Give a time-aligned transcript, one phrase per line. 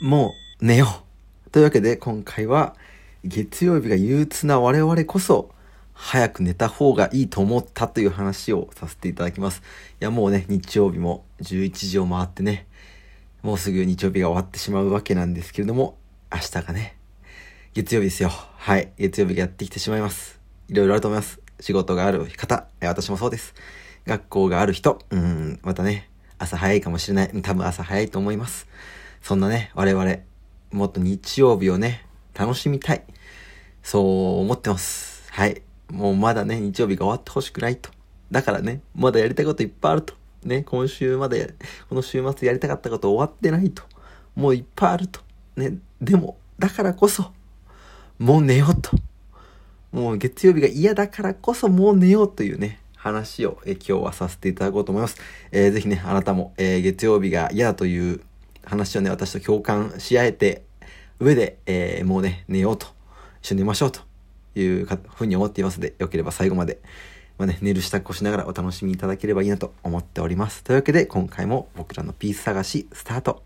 [0.00, 0.86] もう寝よ
[1.46, 1.50] う。
[1.50, 2.76] というわけで今回は
[3.24, 5.50] 月曜日が憂鬱な我々こそ
[5.94, 9.62] 早く寝た方がいいと思ったという話をさせていただきます。
[10.00, 12.66] いやもうね、日曜日も11時を回ってね、
[13.42, 15.96] もうすぐ日曜日が終わってしまうわけなんですけれども、
[16.30, 16.96] 明日がね、
[17.72, 18.28] 月曜日ですよ。
[18.28, 20.38] はい、月曜日がやってきてしまいます。
[20.68, 21.40] いろいろあると思います。
[21.60, 23.54] 仕事がある方、私もそうです。
[24.06, 27.42] 学校がある人、うん、またね、朝早いかもしれない。
[27.42, 28.66] 多分朝早いと思います。
[29.22, 30.16] そんなね、我々、
[30.70, 33.04] もっと日曜日をね、楽しみたい。
[33.82, 35.30] そう思ってます。
[35.32, 35.62] はい。
[35.90, 37.90] もうまだね、日曜日が終わってほしくないと。
[38.30, 40.14] だからね、まだやりたいこといっぱいあると。
[40.44, 41.54] ね、今週まで、
[41.88, 43.82] この週末やりたかったこと終わってないと。
[44.34, 45.20] もういっぱいあると。
[45.56, 47.32] ね、でも、だからこそ、
[48.18, 48.90] もう寝ようと。
[49.92, 55.16] もう月曜日が嫌だからこそもう寝ようというね、話を、え今日はさせていただこうと思います。
[55.52, 58.20] えー、ぜひね、あなたも、えー、月曜日が嫌だという
[58.66, 60.64] 話をね、私と共感し合えて、
[61.20, 62.88] 上で、えー、もうね、寝ようと、
[63.40, 64.00] 一緒に寝ましょうと
[64.54, 66.80] いうふうに思っていますので、よければ最後まで、
[67.38, 70.64] まあね、寝る支度をしながらお楽しみいただければいいなと思っております。
[70.64, 73.42] というわけで、今回も僕らのピース探し、スタート。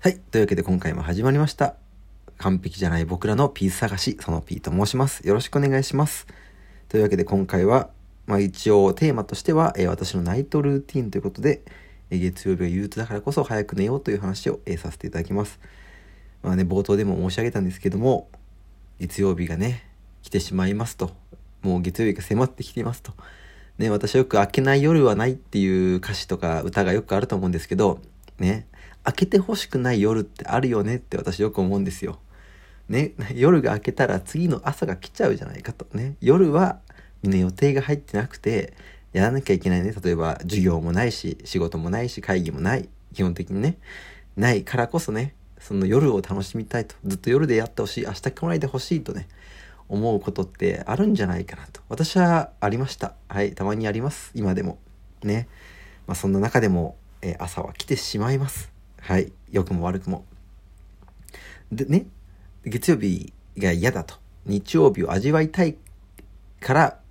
[0.00, 0.18] はい。
[0.18, 1.76] というわけで今回も始まりました。
[2.36, 5.26] 完璧じゃない僕らのピース探し、その P と申します。
[5.26, 6.26] よろしくお願いします。
[6.90, 7.88] というわけで今回は、
[8.26, 11.62] まあ一応テーマとしては、えー、私のナイトルーティンということで、
[12.10, 15.58] えー、月曜日は憂鬱だからこそ早く寝ようという話を、えー、させていただきます。
[16.42, 18.28] まあね、冒頭でも申し上げたんですけども、
[19.00, 19.88] 月曜日がね、
[20.22, 21.10] 来てしまいますと、
[21.62, 23.12] もう月曜日が迫ってきていますと。
[23.78, 27.98] ね、私はよく明けない夜はないっていう歌詞とか歌がよくあると思うんですけど、
[28.38, 28.66] ね、
[29.06, 32.18] 明けてほしくない夜ってあるよねって私よく思うんですよ。
[32.88, 36.16] ね、夜が明けたら次の朝が来ちゃうじゃないかとね。
[36.20, 36.80] 夜は
[37.24, 38.74] みんな予定が入ってなくて、
[39.14, 39.94] やらなきゃいけないね。
[40.02, 42.86] 例えば、授業もないし、仕事もないし、会議もない。
[43.14, 43.78] 基本的にね。
[44.36, 46.96] ないからこそね、その夜を楽しみたいと。
[47.06, 48.04] ずっと夜でやってほしい。
[48.04, 49.26] 明日来ないでほしいとね、
[49.88, 51.80] 思うことってあるんじゃないかなと。
[51.88, 53.14] 私はありました。
[53.28, 54.30] はい、たまにあります。
[54.34, 54.76] 今でも。
[55.22, 55.48] ね。
[56.06, 58.70] まあ、そんな中でも、え、朝は来てしまいます。
[59.00, 60.26] はい、良くも悪くも。
[61.72, 62.04] でね、
[62.66, 64.16] 月曜日が嫌だと。
[64.44, 65.78] 日曜日を味わいたい
[66.60, 67.03] から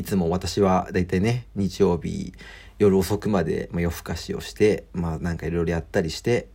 [0.00, 2.32] いつも私はだいたいね、日曜日
[2.78, 6.48] 夜遅くまで、まあ、夜更かしをして、まあなんかいろいろやったりして、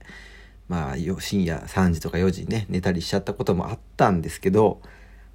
[0.67, 4.81] まあ深夜3時とか4時にね、寝たりしちゃったこともあったんですけど、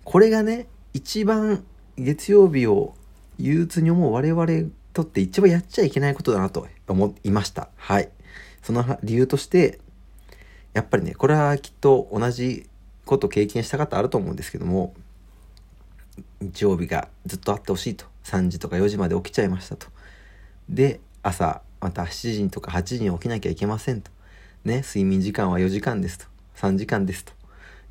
[0.03, 1.65] これがね、一番
[1.97, 2.97] 月曜日を
[3.38, 7.69] 憂鬱に思う我々にとって一番やっちゃいけないことだなと思いました。
[7.76, 8.09] はい。
[8.60, 9.78] その理由として、
[10.72, 12.69] やっぱりね、これはきっと同じ
[13.04, 14.94] こと経験した方あると思うんですけども、
[16.40, 18.06] 日曜日がずっとあってほしいと。
[18.24, 19.86] 3時とか4時まで起きちゃいましたと。
[20.68, 24.10] で朝また7時とか8時に起きなきゃいけませんと。
[24.64, 26.26] ね睡眠時間は4時間ですと。
[26.56, 27.32] 3時間ですと。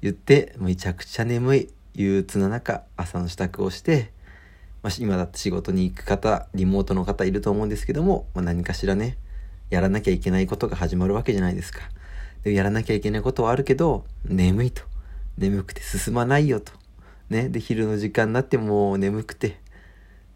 [0.02, 4.12] 言ってめちゃくちゃ眠い憂鬱な中朝の支度をして、
[4.82, 9.18] まあ、今だって仕事に行く方リモートの方いると思うんですけども、まあ、何かしらね
[9.70, 11.82] やらなきゃいけないことが始まるわけじゃないですか。
[12.44, 14.84] でやらなきゃいけないことはあるけど眠いと。
[15.38, 16.72] 眠くて進まないよと。
[17.30, 19.60] ね、で、昼の時間になってもう眠くて、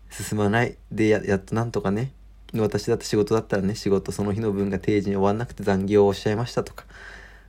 [0.10, 0.78] 進まない。
[0.92, 2.12] で、や、やっとなんとかね、
[2.56, 6.86] 私だって仕事だったらね、仕事その日の分が定時に終わんなくて残業をしちゃいましたとか、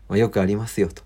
[0.09, 1.03] まあ、よくありますよと。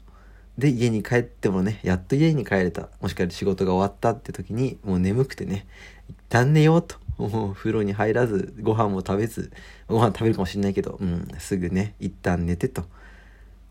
[0.57, 2.89] で、家に帰ってもね、やっと家に帰れた。
[3.01, 5.67] もしかして仕事が終わったって時に、もう眠くてね、
[6.09, 6.97] 一旦寝ようと。
[7.19, 9.51] もう風呂に入らず、ご飯も食べず、
[9.89, 12.85] ご飯食べるかもしんないけど、うん、すぐね、一旦寝てと。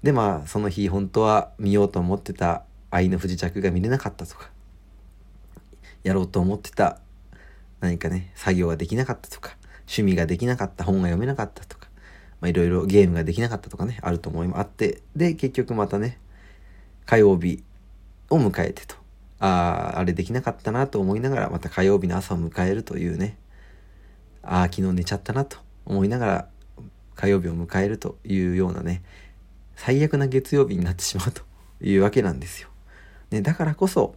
[0.03, 4.49] で、まあ、その日本当は見ようと思ってた愛の不時着が見れなかったとか、
[6.07, 6.99] やろうと思ってた
[7.79, 11.89] 何かね、作業ができなかったとか、趣味ができなかった、本が読めなかったとか、
[12.41, 16.17] まいろいろゲームができなかったとかね、あると思いもあって、で、結局またね、
[17.05, 17.63] 火曜日
[18.29, 18.95] を迎えてと、
[19.39, 23.37] ああ、あれできなかったなと思いながら、また火曜日の朝を迎えるというね、
[24.41, 26.47] ああ、昨日寝ちゃったなと思いながら、
[27.15, 29.03] 火曜日を迎えるというようなね、
[29.75, 31.43] 最悪な月曜日になってしまうと
[31.81, 32.69] いうわけなんですよ。
[33.29, 34.15] ね、だからこそ、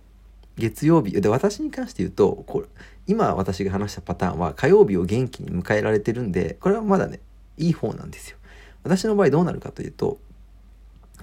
[0.60, 2.66] 月曜日で私に関して言うとこれ
[3.06, 7.20] 今私が話したパターンは火曜日を元気に迎えられてるんでこれはまだね
[7.56, 8.38] いい方なんですよ。
[8.84, 10.18] 私の場合どうなるかというと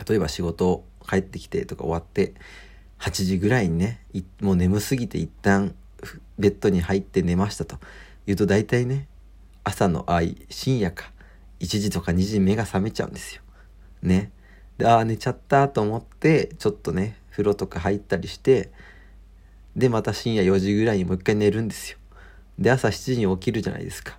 [0.07, 2.34] 例えば仕事帰ってきてとか終わって
[3.00, 4.04] 8時ぐらいにね
[4.42, 5.74] もう眠すぎて一旦
[6.38, 7.78] ベッドに入って寝ましたと。
[8.25, 9.07] 言うと大体ね
[9.63, 11.12] 朝のあい深夜か
[11.60, 13.42] 1時とか2時に目が覚めちゃうんですよ。
[14.01, 14.31] ね。
[14.78, 18.72] でああ寝ちゃったと思ってちょっとね風呂とか入ったりして
[19.77, 22.00] で、また深夜4時ぐらいにもう一回寝るんですよ。
[22.57, 24.18] で、朝7時に起きるじゃないですか。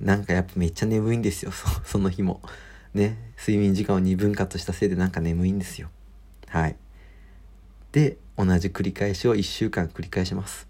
[0.00, 1.52] なんかやっぱめっちゃ眠いんですよ、
[1.84, 2.42] そ の日も。
[2.94, 5.88] ね、睡眠時間を2分割したせいでなんか眠いんですよ。
[6.48, 6.76] はい。
[7.92, 10.66] で、同じ繰り返しを1週間繰り返します。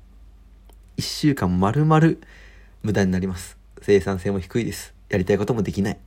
[0.99, 2.15] 1週間丸々
[2.83, 3.57] 無駄になります。
[3.81, 4.93] 生産性も低いです。
[5.09, 5.99] やりたいこともできない。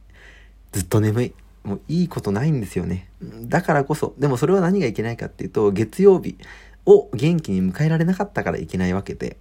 [0.74, 1.34] ずっと眠い。
[1.64, 3.10] もういいことないんですよね。
[3.22, 6.38] だからこそ、でもそれは何がいけないかっていうと、月曜日
[6.86, 9.38] を元気に迎えられなかったからいけないわけで、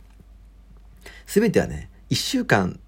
[1.27, 2.79] すべてはね、1週間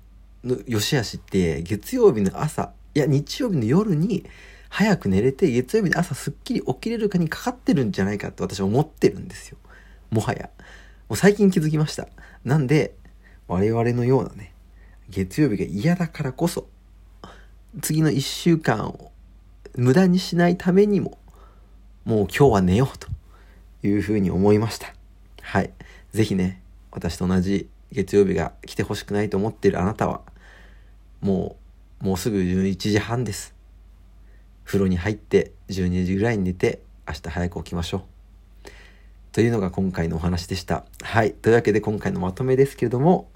[0.45, 4.25] の良し悪しって月曜日の朝、いや日曜日の夜に
[4.69, 9.59] 早く寝れて月曜日の朝すっきり起きれるかにかかってるんじゃないかって私は思ってるんですよ。
[10.11, 10.51] もはや。
[11.09, 12.09] もう最近気づきました。
[12.45, 12.95] なんで、
[13.49, 14.53] 我々のようなね、
[15.09, 16.67] 月曜日が嫌だからこそ、
[17.81, 19.13] 次の1週間を
[19.77, 21.19] 無駄にしないためにも、
[22.05, 23.09] もう今日は寝ようと
[23.83, 24.95] いうふうに思いました。
[25.41, 25.73] はい。
[26.13, 30.23] ぜひね、私と同じ月曜日が来てほしくないと思っているあなたは、
[31.21, 31.57] も
[32.01, 33.55] う、もうすぐ11時半です。
[34.65, 38.03] 風呂に入って12時ぐらいに寝て明日早く起きましょう。
[39.33, 40.85] というのが今回のお話でした。
[41.03, 41.33] はい。
[41.33, 43.31] というわけで今回のまとめですけれども、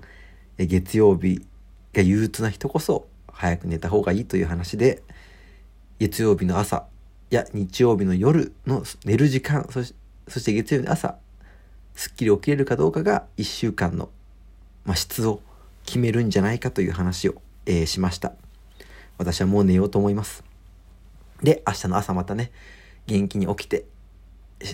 [0.59, 1.45] 月曜日
[1.93, 5.03] が憂鬱な人こそ早く寝た方がいいという話で、
[5.99, 6.87] 月曜日の朝
[7.31, 11.17] や日曜日の夜の寝る時間、そしてそして月曜日の朝、
[11.95, 14.11] すっきり起きれるかどうかが1週間の、
[14.85, 15.41] まあ、質を
[15.85, 17.35] 決めるんじゃないかという話を、
[17.65, 18.33] えー、しました。
[19.19, 20.45] 私はもう寝ようと思います。
[21.43, 22.51] で、明日の朝またね、
[23.07, 23.85] 元気に起きて、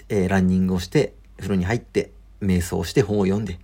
[0.08, 2.10] えー、ランニングをして、風呂に入って、
[2.43, 3.58] 瞑想をして本を読んで、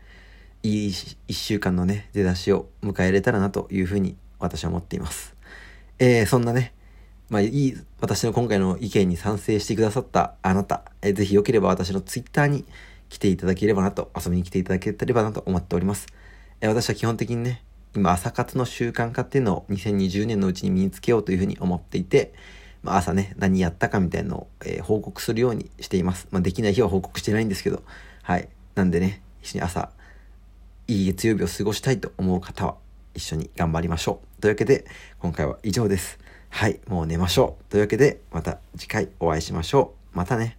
[0.63, 0.93] いい
[1.29, 5.35] 一週間のね、出だしを迎えれたらなというふうに私は思っています。
[5.99, 6.75] えー、そんなね、
[7.31, 12.65] まあ、いい、私の今回の意見に賛成してくださったあなた、えー、ぜひよければ私のツイッターに
[13.11, 16.07] 来ていただければなと、遊びに来ていただければなと思っております。
[16.63, 17.63] えー、私は基本的にね、
[17.95, 22.33] 今朝活の習慣化っていうのを2020年のうちに身につけようというふうに思っていて、
[22.83, 26.29] まあ、朝ね、何やったかみたいなのを、えー、報告するようにしています。
[26.31, 27.83] まあ、できない日は報告してないんですけど、
[28.23, 28.49] はい。
[28.75, 29.91] なんでね、一緒に朝、
[30.87, 32.77] いい月曜日を過ごしたいと思う方は、
[33.15, 34.41] 一緒に頑張りましょう。
[34.41, 34.87] というわけで、
[35.19, 36.19] 今回は以上です。
[36.51, 37.71] はい、もう寝ましょう。
[37.71, 40.17] というわけで、また次回お会いしましょう。
[40.17, 40.58] またね。